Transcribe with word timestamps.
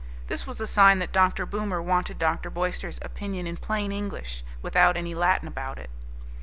This 0.25 0.47
was 0.47 0.59
a 0.59 0.65
sign 0.65 0.97
that 0.97 1.11
Dr. 1.11 1.45
Boomer 1.45 1.79
wanted 1.79 2.17
Dr. 2.17 2.49
Boyster's 2.49 2.97
opinion 3.03 3.45
in 3.45 3.55
plain 3.55 3.91
English, 3.91 4.43
without 4.63 4.97
any 4.97 5.13
Latin 5.13 5.47
about 5.47 5.77
it. 5.77 5.91